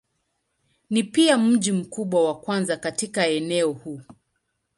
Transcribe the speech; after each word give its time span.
Ni 0.89 1.03
pia 1.03 1.37
mji 1.37 1.71
mkubwa 1.71 2.25
wa 2.25 2.39
kwanza 2.39 2.77
katika 2.77 3.27
eneo 3.27 3.71
huu. 3.71 4.01